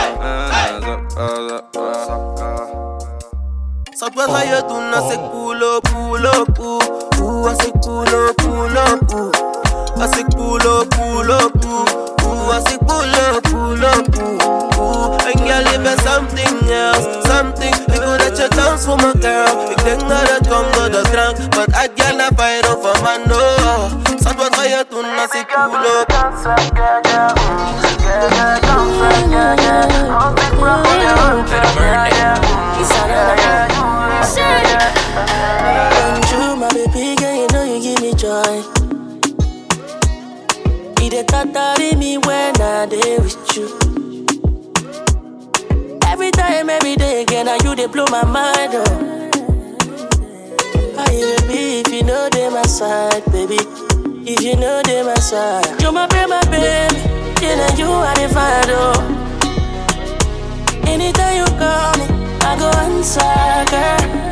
locka, 0.80 1.26
locka, 1.50 1.88
locka. 2.08 2.50
Zat 3.94 4.14
wat 4.14 4.30
ga 4.30 4.42
je 4.42 4.62
doen 4.68 4.92
als 4.94 5.12
ik 5.12 5.20
pull 5.30 5.62
up, 5.62 5.82
pull 5.92 6.24
up, 6.24 6.58
oeh 6.58 6.84
Oeh, 7.22 7.48
als 7.50 7.66
ik 7.66 7.80
pull 7.80 8.12
up, 8.12 8.36
pull 8.36 8.76
up, 8.76 9.14
oeh 9.14 9.49
I 9.98 10.06
say 10.12 10.24
pull 10.30 10.60
up, 10.62 10.90
pull 10.90 11.30
up, 11.30 11.54
ooh, 11.64 11.84
ooh. 12.24 12.50
I 12.50 12.60
say 12.66 12.78
pull 12.78 13.16
up, 13.24 13.42
pull 13.44 13.84
up, 13.84 14.06
ooh, 14.18 14.38
ooh. 14.78 15.28
And 15.28 15.38
girl, 15.40 15.66
if 15.74 15.80
there's 15.84 16.02
something 16.02 16.56
else, 16.70 17.04
something, 17.26 17.74
you 17.90 18.00
could 18.00 18.20
at 18.22 18.38
your 18.38 18.48
dance 18.50 18.86
for 18.86 18.96
my 18.96 19.12
girl. 19.20 19.70
You 19.70 19.76
think 19.84 20.02
not 20.08 20.30
a 20.30 20.40
come, 20.48 20.70
to 20.72 20.88
the 20.88 21.02
drunk, 21.12 21.38
but 21.52 21.74
I 21.74 21.88
girl, 21.88 22.20
I 22.20 22.30
fight 22.32 22.64
off 22.66 22.84
a 22.84 22.92
man, 23.04 23.28
no. 23.28 23.40
Sadwat 24.20 24.54
fire 24.56 24.84
tune, 24.84 25.04
I 25.04 25.26
say 25.26 25.44
pull 25.44 25.74
up. 25.74 26.08
Dance 26.08 26.44
like 26.44 26.74
girl, 26.74 27.00
yeah, 27.04 27.32
ooh, 27.36 27.76
girl, 28.00 28.30
yeah, 28.32 28.60
dance 28.60 28.98
like 29.00 29.28
girl, 29.28 29.54
yeah. 29.60 29.84
Hold 30.16 30.38
it, 30.38 30.52
rock 30.60 30.86
on 30.86 30.96
your 31.00 31.16
own, 31.28 31.44
girl, 31.44 31.70
yeah, 31.76 32.08
yeah, 32.08 32.40
ooh, 32.40 32.88
girl, 32.88 33.36
yeah, 33.36 33.68
ooh, 33.68 34.08
yeah, 34.08 34.36
yeah, 34.36 34.68
yeah. 34.68 34.99
Totally 41.40 41.96
me 41.96 42.18
when 42.18 42.52
I 42.60 42.84
dey 42.84 43.16
with 43.18 43.56
you. 43.56 43.64
Every 46.04 46.30
time, 46.32 46.68
every 46.68 46.96
day 46.96 47.22
again, 47.22 47.46
now 47.46 47.56
you 47.64 47.74
dey 47.74 47.86
blow 47.86 48.04
my 48.10 48.22
mind 48.24 48.74
up. 48.74 48.88
How 50.96 51.10
you 51.10 51.34
be 51.48 51.80
if 51.80 51.88
you 51.90 52.02
know 52.02 52.28
they 52.30 52.50
my 52.50 52.60
side, 52.64 53.24
baby? 53.32 53.56
If 54.30 54.42
you 54.42 54.56
know 54.56 54.82
they 54.84 55.02
my 55.02 55.14
side, 55.14 55.80
you 55.80 55.90
my 55.90 56.06
baby, 56.08 56.28
my 56.28 56.40
baby. 56.50 56.98
Now 57.40 57.74
you 57.74 57.86
are 57.88 58.14
the 58.14 58.28
find 58.34 58.70
oh. 58.76 59.00
Anytime 60.86 61.36
you 61.38 61.46
call 61.56 61.96
me, 61.96 62.06
I 62.44 62.56
go 62.58 62.68
answer, 62.84 63.64
girl. 63.72 64.29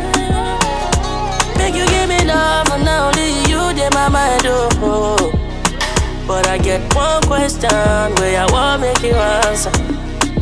I 6.49 6.57
get 6.57 6.81
one 6.95 7.23
question 7.25 7.69
where 7.71 8.41
I 8.41 8.47
want 8.51 8.81
make 8.81 9.03
you 9.03 9.13
answer. 9.13 9.69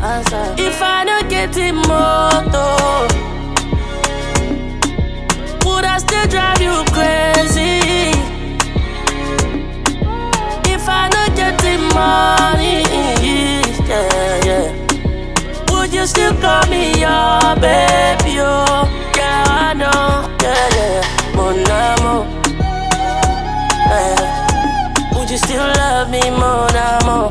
answer. 0.01 0.55
If 0.57 0.81
I 0.81 1.05
don't 1.05 1.29
get 1.29 1.57
it 1.57 1.73
moto, 1.73 3.09
would 5.69 5.85
I 5.85 5.99
still 5.99 6.27
drive 6.29 6.61
you 6.63 6.85
crazy? 6.95 7.81
If 10.71 10.89
I 10.89 11.09
don't 11.09 11.35
get 11.35 11.59
the 11.59 11.77
money, 11.93 12.85
yeah, 13.89 14.47
yeah. 14.47 15.73
Would 15.73 15.93
you 15.93 16.07
still 16.07 16.35
call 16.41 16.65
me 16.69 17.01
your 17.01 17.57
baby? 17.57 18.16
You 25.37 25.43
still 25.43 25.69
love 25.77 26.09
me, 26.09 26.23
mon 26.31 26.75
amour? 26.75 27.31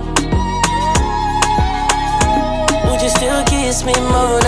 Would 2.85 3.01
you 3.01 3.09
still 3.09 3.43
kiss 3.45 3.83
me, 3.83 3.93
mon 3.93 4.44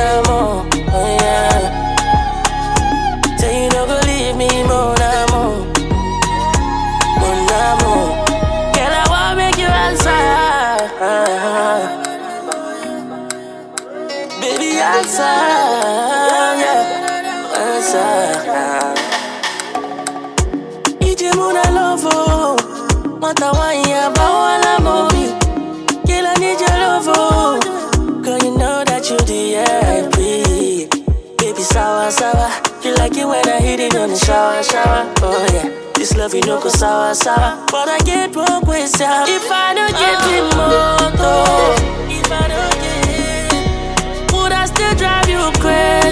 love, 36.28 36.36
you 36.36 36.42
know, 36.42 36.62
go 36.62 36.70
sour, 36.70 37.14
sour. 37.14 37.66
But 37.72 37.88
I 37.88 38.00
get 38.00 38.36
one 38.36 38.62
question. 38.64 39.08
If 39.28 39.50
I 39.50 39.74
don't 39.74 39.92
get 39.92 40.18
the 40.28 40.40
uh. 40.44 40.58
motor, 40.58 41.76
if 42.12 42.32
I 42.32 42.48
don't 42.54 42.76
get 42.84 43.08
it, 43.10 44.32
would 44.34 44.52
I 44.52 44.66
still 44.66 44.96
drive 44.96 45.30
you 45.30 45.52
crazy? 45.62 46.07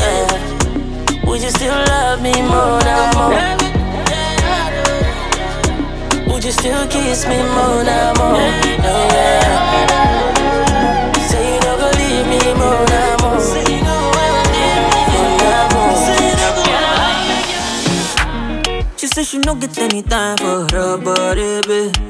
Eh. 0.00 0.28
Would 1.26 1.42
you 1.42 1.50
still 1.50 1.74
love 1.88 2.20
me, 2.22 2.32
mon 2.42 2.82
amour? 2.82 3.30
Would 6.28 6.44
you 6.44 6.52
still 6.52 6.86
kiss 6.88 7.26
me, 7.26 7.36
mon 7.36 7.88
amour? 7.88 8.36
Yeah. 8.84 9.42
Say 11.28 11.54
you 11.54 11.60
don't 11.60 11.78
believe 11.80 12.26
me, 12.28 12.40
mon 12.60 12.92
amour. 13.00 13.38
Mon 13.84 15.40
amour. 15.60 15.94
She 18.96 19.06
said 19.06 19.24
she 19.24 19.38
no 19.38 19.54
get 19.54 19.78
any 19.78 20.02
time 20.02 20.36
for 20.36 20.66
her 20.72 20.98
body, 20.98 21.60
babe. 21.66 22.07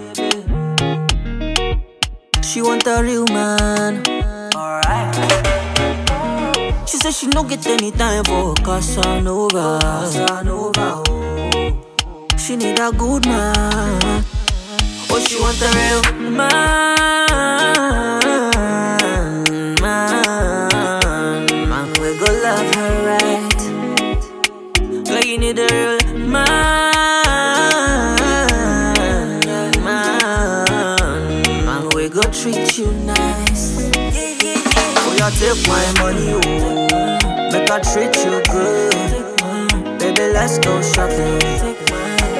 She 2.59 2.63
want 2.63 2.89
a 2.89 3.01
real 3.05 3.25
man. 3.27 4.03
Alright. 4.53 5.15
She 6.89 6.97
said 6.97 7.15
she 7.15 7.29
no 7.29 7.45
get 7.45 7.65
any 7.69 7.93
time 7.93 8.25
for 8.25 8.53
Casanova. 8.55 9.79
Casanova. 9.81 11.05
oh. 11.07 12.27
She 12.37 12.57
need 12.57 12.81
a 12.81 12.91
good 12.91 13.27
man. 13.27 14.25
Oh, 15.09 15.21
she 15.21 15.39
want 15.39 15.63
a 15.63 15.71
real 15.79 16.03
man. 16.33 16.49
Man, 17.29 17.78
Oh, 35.29 35.31
you 35.31 35.53
take 35.53 35.69
my 35.69 35.85
money, 36.01 36.33
oh, 36.33 36.41
make 37.53 37.71
I 37.71 37.81
treat 37.85 38.17
you 38.25 38.41
good. 38.49 39.99
Baby, 39.99 40.33
let's 40.33 40.59
go 40.59 40.81
shopping. 40.81 41.37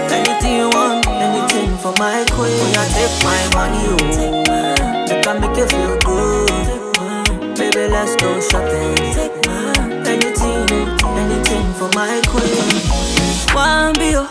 Anything 0.09 0.57
you 0.57 0.71
want, 0.71 1.07
anything 1.07 1.77
for 1.77 1.93
my 1.99 2.25
queen. 2.33 2.49
Oh, 2.49 2.65
when 2.65 2.73
I 2.81 2.89
take 2.97 3.13
my 3.29 3.45
money, 3.53 3.85
oh, 3.93 5.05
make 5.07 5.27
I 5.27 5.39
make 5.39 5.59
you 5.59 5.67
feel 5.69 5.99
good. 6.01 7.59
Baby, 7.59 7.93
let's 7.93 8.17
go 8.17 8.41
shopping. 8.41 8.97
Anything, 10.09 10.65
anything 11.05 11.75
for 11.75 11.91
my 11.95 12.23
queen. 12.25 12.73
One 13.55 13.93
bio, 14.01 14.25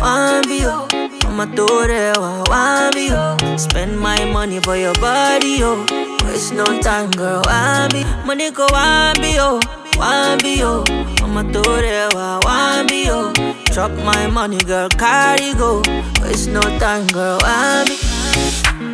one 0.00 0.42
bio. 0.42 0.86
I'ma 1.30 1.46
it, 1.88 2.18
one 2.18 2.92
bio. 2.92 3.56
Spend 3.56 3.98
my 3.98 4.22
money 4.26 4.60
for 4.60 4.76
your 4.76 4.92
body, 4.96 5.60
oh. 5.62 6.01
Waste 6.42 6.54
no 6.54 6.64
time, 6.80 7.08
girl. 7.12 7.40
One 7.46 8.26
money 8.26 8.50
go 8.50 8.66
one 8.72 9.14
bio, 9.22 9.60
one 9.96 10.38
bio. 10.42 10.82
I'ma 11.22 11.42
do 11.52 11.62
it, 11.78 12.14
one 12.14 12.86
bio. 12.88 13.32
Drop 13.66 13.92
my 14.04 14.26
money, 14.26 14.58
girl. 14.58 14.88
Carry 14.88 15.54
go. 15.54 15.82
Waste 16.20 16.48
no 16.48 16.60
time, 16.80 17.06
girl. 17.14 17.38
One. 17.42 17.86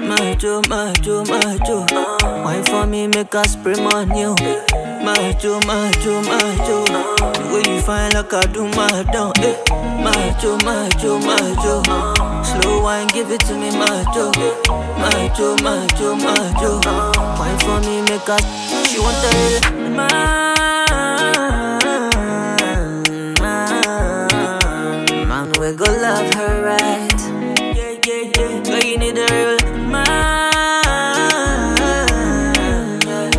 Majo, 0.07 0.61
majo, 0.69 1.25
majo. 1.25 1.87
Wine 2.45 2.65
for 2.65 2.87
me, 2.87 3.07
make 3.07 3.35
us 3.35 3.55
spray 3.55 3.77
on 3.77 4.15
you. 4.15 4.35
Majo, 5.03 5.59
majo, 5.65 6.21
majo. 6.29 6.85
The 6.85 7.51
way 7.51 7.75
you 7.75 7.81
find 7.81 8.13
like 8.13 8.35
I 8.35 8.43
do 8.53 8.69
my 8.77 9.05
down. 9.11 9.33
Eh. 9.39 9.57
Majo, 10.05 10.59
majo, 10.67 11.19
majo. 11.21 12.28
Slow 12.45 12.83
wine, 12.83 13.07
give 13.09 13.31
it 13.31 13.41
to 13.41 13.55
me, 13.55 13.71
majo. 13.71 14.33
Majo, 14.99 15.57
majo, 15.63 16.17
majo. 16.17 16.81
Wine 17.39 17.59
for 17.61 17.81
me, 17.81 18.03
make 18.03 18.29
us. 18.29 18.43
She 18.89 18.99
want 18.99 19.17
the 19.23 19.31
real 19.37 19.61
man, 19.97 20.55
man. 25.29 25.47
We 25.61 25.73
go 25.77 25.85
love 25.85 26.35
her 26.35 26.63
right. 26.65 27.21
Yeah, 27.77 27.95
yeah, 28.07 28.23
yeah. 28.37 28.63
Girl, 28.65 28.83
you 28.85 28.97
need 28.99 29.19
a 29.19 29.27
real 29.33 29.59
man, 29.87 30.07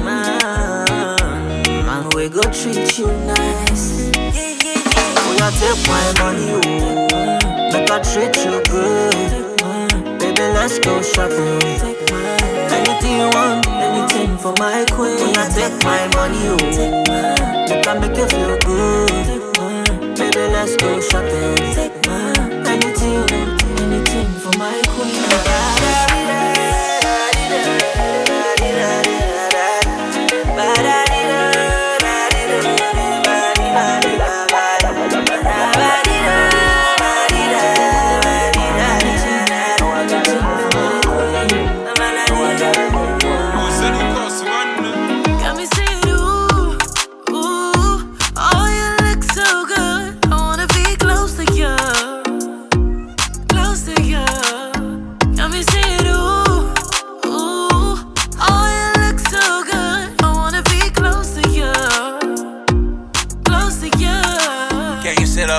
man. 0.03 1.85
Man, 1.85 2.03
we 2.15 2.29
go 2.29 2.41
treat 2.51 2.97
you 2.97 3.07
nice. 3.25 4.09
Yeah, 4.13 4.31
yeah, 4.63 4.81
yeah. 4.93 5.29
We 5.29 5.33
I 5.41 5.43
take 5.59 5.81
my 5.87 6.05
money, 6.21 6.47
oh, 6.53 6.57
Treat 8.03 8.35
you 8.45 8.61
good. 8.69 9.57
Baby, 10.19 10.45
let's 10.55 10.79
go 10.79 11.01
shopping. 11.01 11.61
Anything 12.71 13.17
you 13.17 13.29
want, 13.33 13.67
anything 13.67 14.37
for 14.37 14.53
my 14.57 14.85
queen. 14.91 15.17
When 15.19 15.37
I 15.37 15.49
take 15.49 15.83
my 15.83 16.07
money, 16.15 16.39
oh, 16.47 16.57
make 17.69 17.87
I 17.87 17.99
make 17.99 18.17
you 18.17 18.27
feel 18.27 18.57
good. 18.59 20.15
Baby, 20.17 20.51
let's 20.53 20.75
go 20.77 20.99
shopping. 21.01 21.59
Anything, 22.65 23.29
anything 23.79 24.27
for 24.39 24.57
my 24.57 24.81
queen. 24.87 26.08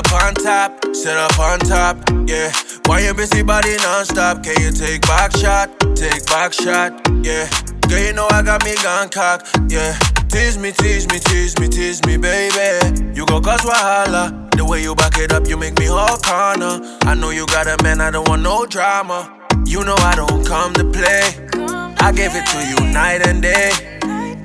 Up 0.01 0.13
on 0.25 0.35
top? 0.35 0.85
Sit 0.95 1.17
up 1.17 1.39
on 1.39 1.59
top, 1.61 1.97
yeah. 2.27 2.53
Why 2.87 3.01
you 3.01 3.15
busy 3.15 3.43
body 3.43 3.77
non-stop? 3.77 4.43
Can 4.43 4.61
you 4.61 4.73
take 4.73 5.03
back 5.03 5.33
shot? 5.33 5.69
Take 5.95 6.25
back 6.27 6.53
shot, 6.53 6.93
yeah. 7.23 7.49
Girl, 7.89 7.99
you 7.99 8.13
know 8.13 8.27
I 8.31 8.43
got 8.43 8.65
me 8.65 8.75
gun 8.77 9.09
cock, 9.11 9.47
yeah. 9.69 9.99
Tease 10.29 10.59
me, 10.59 10.73
tease 10.73 11.07
me, 11.09 11.19
tease 11.19 11.59
me, 11.59 11.69
tease 11.69 12.01
me, 12.07 12.17
baby. 12.17 13.13
You 13.15 13.27
go 13.27 13.41
cause 13.41 13.61
wahala. 13.63 14.51
The 14.57 14.65
way 14.65 14.83
you 14.83 14.95
back 14.95 15.19
it 15.19 15.33
up, 15.33 15.47
you 15.49 15.57
make 15.57 15.79
me 15.79 15.87
whole 15.87 16.19
corner. 16.19 16.81
I 17.03 17.15
know 17.15 17.31
you 17.31 17.47
got 17.47 17.67
a 17.67 17.83
man, 17.83 18.01
I 18.01 18.11
don't 18.11 18.29
want 18.29 18.43
no 18.43 18.67
drama. 18.67 19.37
You 19.67 19.85
know 19.85 19.97
I 19.97 20.15
don't 20.15 20.47
come 20.47 20.73
to 20.75 20.85
play. 20.85 21.25
I 21.99 22.13
give 22.13 22.33
it 22.35 22.47
to 22.47 22.59
you 22.71 22.93
night 22.93 23.27
and 23.27 23.43
day. 23.43 23.71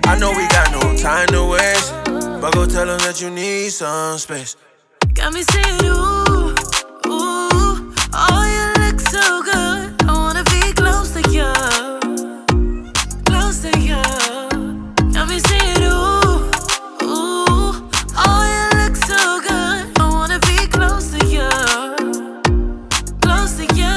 I 0.06 0.18
know 0.20 0.32
we 0.32 0.48
got 0.50 0.72
no 0.72 0.98
time 0.98 1.28
to 1.28 1.46
waste. 1.46 1.94
But 2.42 2.54
go 2.54 2.66
tell 2.66 2.86
them 2.86 3.00
that 3.00 3.22
you 3.22 3.30
need 3.30 3.70
some 3.70 4.18
space. 4.18 4.56
Got 5.16 5.34
me 5.34 5.44
saying, 5.44 5.82
ooh, 5.86 6.54
ooh, 7.08 7.94
oh, 8.14 8.44
you 8.56 8.84
look 8.84 9.00
so 9.00 9.42
good. 9.44 10.04
I 10.04 10.12
wanna 10.12 10.44
be 10.46 10.74
close 10.74 11.12
to 11.14 11.22
you, 11.32 11.52
close 13.26 13.62
to 13.62 13.72
you. 13.80 14.02
Got 15.14 15.30
me 15.30 15.40
saying, 15.40 15.82
ooh, 15.84 16.52
ooh, 17.04 17.90
oh, 18.18 18.42
you 18.54 18.80
look 18.80 18.96
so 18.96 19.42
good. 19.42 20.00
I 20.00 20.10
wanna 20.12 20.40
be 20.40 20.68
close 20.68 21.12
to 21.12 21.26
you, 21.28 21.50
close 23.22 23.54
to 23.58 23.66
you. 23.76 23.96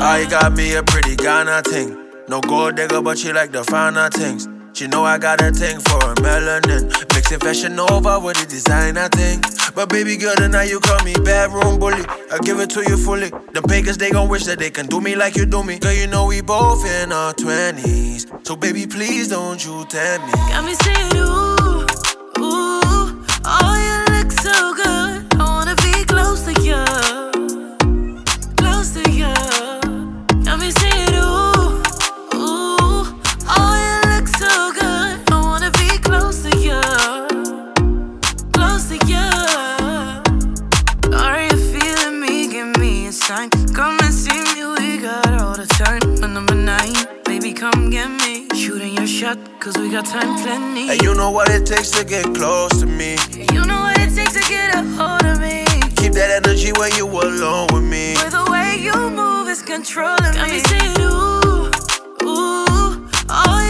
Ah, 0.00 0.12
I 0.12 0.26
got 0.30 0.52
me 0.54 0.74
a 0.76 0.82
pretty 0.82 1.16
Ghana 1.16 1.62
thing. 1.62 1.96
No 2.28 2.40
gold 2.40 2.76
digger, 2.76 3.02
but 3.02 3.18
she 3.18 3.32
like 3.32 3.52
the 3.52 3.64
finer 3.64 4.08
things. 4.10 4.48
She 4.82 4.88
know 4.88 5.04
I 5.04 5.16
got 5.16 5.40
a 5.40 5.52
thing 5.52 5.78
for 5.78 5.94
her 6.02 6.14
melanin. 6.16 6.90
Mixing 7.14 7.38
fashion 7.38 7.78
over 7.78 8.18
with 8.18 8.36
the 8.36 8.46
designer 8.50 9.06
thing. 9.10 9.40
But 9.76 9.88
baby 9.88 10.16
girl, 10.16 10.34
tonight 10.34 10.70
you 10.70 10.80
call 10.80 11.00
me 11.04 11.14
bedroom 11.14 11.78
bully. 11.78 12.02
I 12.32 12.38
give 12.42 12.58
it 12.58 12.68
to 12.70 12.80
you 12.80 12.96
fully. 12.96 13.30
The 13.54 13.62
pagans, 13.62 13.96
they 13.98 14.10
gon' 14.10 14.28
wish 14.28 14.42
that 14.46 14.58
they 14.58 14.70
can 14.70 14.86
do 14.86 15.00
me 15.00 15.14
like 15.14 15.36
you 15.36 15.46
do 15.46 15.62
me. 15.62 15.78
Girl, 15.78 15.92
you 15.92 16.08
know 16.08 16.26
we 16.26 16.40
both 16.40 16.84
in 16.84 17.12
our 17.12 17.32
20s. 17.32 18.44
So 18.44 18.56
baby, 18.56 18.88
please 18.88 19.28
don't 19.28 19.64
you 19.64 19.84
tell 19.84 20.18
me. 20.26 20.32
Got 20.32 20.64
me 20.64 20.74
saying, 20.74 21.14
ooh, 21.14 21.86
ooh, 22.42 23.22
oh, 23.46 23.74
you 23.86 24.16
look 24.16 24.32
so 24.32 24.74
good. 24.74 24.81
Shot, 49.22 49.38
cause 49.60 49.78
we 49.78 49.88
got 49.88 50.04
time 50.04 50.34
plenty. 50.42 50.90
And 50.90 51.00
you 51.00 51.14
know 51.14 51.30
what 51.30 51.48
it 51.48 51.64
takes 51.64 51.90
to 51.92 52.04
get 52.04 52.24
close 52.34 52.80
to 52.80 52.86
me. 52.86 53.16
You 53.54 53.64
know 53.64 53.80
what 53.86 53.96
it 54.00 54.12
takes 54.16 54.32
to 54.32 54.42
get 54.48 54.74
a 54.74 54.82
hold 54.98 55.24
of 55.24 55.38
me. 55.38 55.64
Keep 56.00 56.14
that 56.18 56.30
energy 56.42 56.72
when 56.72 56.90
you 56.98 57.06
alone 57.06 57.68
with 57.72 57.84
me. 57.84 58.14
But 58.16 58.30
the 58.38 58.50
way 58.50 58.78
you 58.82 58.94
move 59.10 59.46
is 59.48 59.62
controlling 59.62 60.34
Got 60.34 60.50
me. 60.50 60.58
saying, 60.70 60.96
ooh, 60.98 61.70
ooh, 62.26 63.06
oh, 63.30 63.61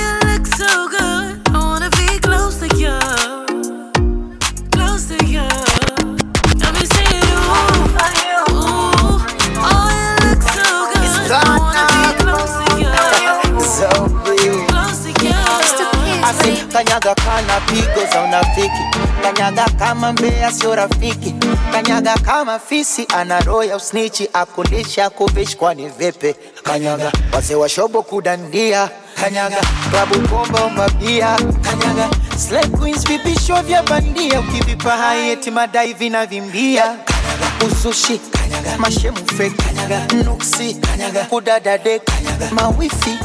kanyaga 16.73 17.15
kana 17.15 17.61
pigo 17.67 18.07
za 18.13 18.23
unafiki, 18.23 18.83
kanyaga 19.23 19.65
kama 19.79 20.13
mbea 20.13 20.53
sio 20.53 20.75
rafiki, 20.75 21.35
kanyaga 21.73 22.15
kama 22.15 22.59
fisi 22.59 23.07
anaroya 23.17 23.77
usnichi, 23.77 24.29
akundisha 24.33 25.11
kuvishi 25.11 25.57
kwani 25.57 25.89
vipi? 25.89 26.35
Kanyaga 26.63 27.13
wazee 27.33 27.55
wa 27.55 27.69
shobo 27.69 28.03
kudandia, 28.03 28.89
kanyaga 29.21 29.57
klabu 29.91 30.19
bomba 30.29 30.65
umabia, 30.65 31.37
kanyaga 31.63 32.09
slay 32.49 32.67
queens 32.67 33.05
vipisho 33.09 33.63
vya 33.63 33.83
bandia, 33.83 34.41
ukivipa 34.41 34.91
hai 34.97 35.31
eti 35.31 35.51
madai 35.51 35.93
vinavimbia, 35.95 36.83
kanyaga 36.83 37.67
usushi, 37.67 38.19
kanyaga 38.19 38.79
mashemu 38.79 39.19
kanyaga 39.57 40.15
nuksi, 40.25 40.75
kanyaga 40.75 41.25
kudadade, 41.25 41.99
kanyaga 41.99 42.51
mawifi, 42.51 43.19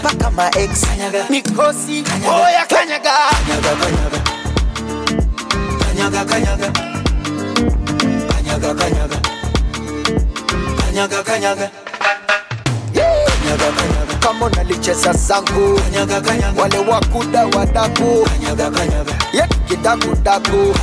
mpaka 0.00 0.30
ma 0.30 0.50
ex. 0.56 0.82
Mikosi. 1.30 2.04
Oya 2.26 2.62
oh, 2.62 2.66
kanyaga. 2.74 3.12
Kanyaga 5.78 6.24
kanyaga. 6.24 6.68
Kanyaga 8.28 8.74
kanyaga. 8.74 9.18
Kanyaga 10.80 11.22
kanyaga. 11.22 11.70
Kama 14.20 14.46
unalicheza 14.46 15.12
zangu. 15.12 15.80
Wale 16.56 16.78
wakuda 16.78 17.46
wadaku. 17.46 18.28
Yekidakudaku 19.32 20.74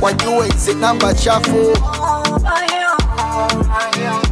wajue 0.00 0.46
hizi 0.46 0.74
namba 0.74 1.14
chafu. 1.14 1.72
Oh, 1.82 2.24
oh, 2.24 2.38
oh 3.18 4.27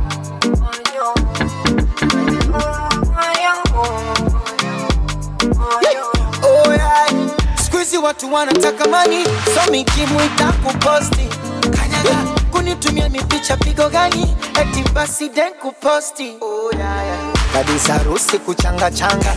Siku 7.65 8.05
watu 8.05 8.33
wanataka 8.35 8.89
mani 8.89 9.25
so 9.25 9.71
mikimwita 9.73 10.53
kuposti. 10.65 11.29
Kanyaga 11.61 12.17
kunitumia 12.53 13.09
mipicha 13.09 13.57
pigo 13.57 13.89
gani? 13.89 14.37
Eti 14.61 14.91
basi 14.93 15.29
den 15.29 15.53
kuposti. 15.63 16.37
Oh, 16.41 16.71
yeah, 16.79 17.07
yeah. 17.07 17.19
kabisa 17.53 18.01
kuchanga 18.39 18.91
changa. 18.91 19.35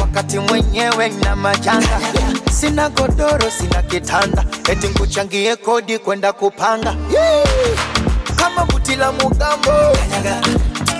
Wakati 0.00 0.38
mwenyewe 0.38 1.08
na 1.08 1.36
majanga. 1.36 2.00
Sina 2.52 2.88
godoro 2.88 3.50
sina 3.58 3.82
kitanda. 3.82 4.44
Eti 4.68 4.86
nkuchangie 4.88 5.56
kodi 5.56 5.98
kwenda 5.98 6.32
kupanga. 6.32 6.96
Yeah. 7.12 7.46
kama 8.36 8.64
buti 8.64 8.96
la 8.96 9.12
mugambo. 9.12 9.72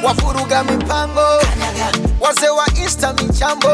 Wafuruga 0.04 0.64
mipango. 0.64 1.40
Wazee 2.20 2.48
wa 2.48 2.66
insta 2.84 3.12
michambo 3.12 3.68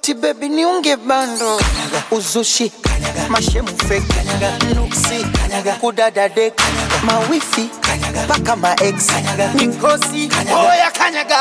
eti 0.00 0.14
bebi 0.14 0.48
niunge 0.48 0.96
bando. 0.96 1.60
Uzushi. 2.10 2.72
Mashemu 3.28 3.68
fake 3.68 4.14
nuksi. 4.74 5.26
Kudadade 5.80 6.52
mawifi. 7.04 7.68
Mpaka 8.24 8.56
maex 8.56 9.10
mikosi. 9.54 10.30
Oya 10.70 10.90
kanyaga 10.90 11.36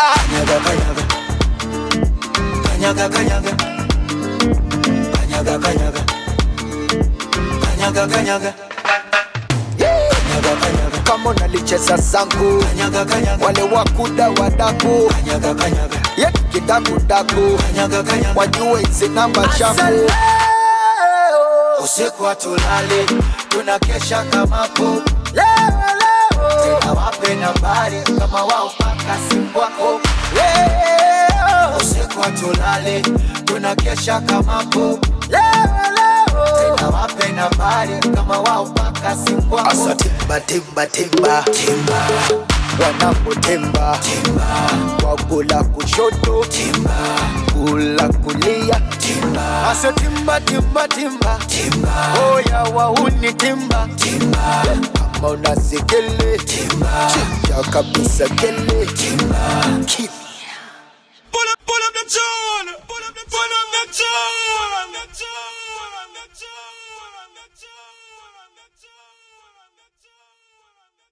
kanyaga 2.67 3.09
kanyaga 3.09 3.51
kanyaga 5.13 5.59
kanyaga 5.59 6.01
kanyaga 7.63 8.07
kanyaga 8.07 8.53
kama 11.09 11.33
nalicheza 11.33 11.97
zangu. 11.97 12.63
Wale 13.45 13.61
wakuda 13.61 14.29
wadaku 14.29 15.11
ye 16.17 16.31
kidakudaku 16.51 17.59
wajue 18.35 18.79
hizi 18.85 19.09
namba 19.09 19.47
chafu. 19.57 19.81
Usiku 21.83 22.23
hatulali. 22.23 23.05
Tunakesha 23.49 24.23
kamapo 24.23 25.01
tena 26.63 26.91
wape 26.93 27.35
nambari 27.35 28.01
kama 28.19 28.43
wao 28.45 28.71
paka 28.77 29.17
simu 29.29 29.49
wako. 29.59 29.99
Usiku 31.81 32.21
hatulali. 32.21 33.01
Tunakesha 33.45 34.21
kamapo 34.21 34.99
tena 36.59 36.89
wape 36.89 37.27
nambari 37.31 37.99
kama 38.15 38.39
wao 38.39 38.65
paka 38.65 39.15
simu 39.25 39.53
wako 39.55 39.95
asa 40.29 40.39
timba 40.41 40.85
timba. 40.87 41.43
Timba. 41.43 41.43
Timba. 41.51 42.45
Wanapotemba 42.79 43.99
wagula 45.03 45.63
kushoto. 45.63 46.45
Kula 47.53 48.09
kulia. 48.23 48.81
Asa 49.69 49.91
timba 49.93 50.39
timba 50.41 50.87
timba. 50.87 51.39
Timba. 51.47 52.13
Oya 52.33 52.63
wauni 52.75 53.33
timba. 53.33 53.87
Timba. 53.95 54.63
Kama 55.13 55.27
unasekele 55.29 56.37
chinja 56.45 57.63
kabisa 57.71 58.29
kele. 58.29 58.85
Kimya. 58.85 59.85
Pull 61.31 61.47
up, 61.49 61.59
pull 61.65 61.83
up 61.87 61.93
the 61.93 62.05
tune. 62.09 62.73
Pull 62.87 63.03
up 63.07 63.13
the 63.15 63.23
pull 63.29 63.53
up 63.59 63.67
the 63.73 63.83
tune. 63.97 64.05
Pull 64.57 64.73
up 64.77 64.89
the 64.93 65.05
tune. 65.17 66.88